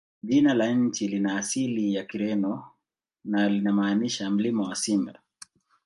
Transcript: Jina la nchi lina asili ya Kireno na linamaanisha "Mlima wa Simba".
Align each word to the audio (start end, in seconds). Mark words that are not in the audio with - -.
Jina 0.29 0.53
la 0.53 0.71
nchi 0.71 1.07
lina 1.07 1.37
asili 1.37 1.93
ya 1.93 2.03
Kireno 2.05 2.63
na 3.25 3.49
linamaanisha 3.49 4.29
"Mlima 4.29 4.63
wa 4.67 4.75
Simba". 4.75 5.13